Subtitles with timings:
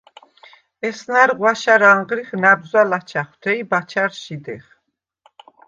[0.87, 4.65] ესნა̈რ ღვაშა̈რ ანღრიხ ნა̈ბზვა̈ ლაჩა̈ხვთე ი ბაჩა̈რს შიდეხ.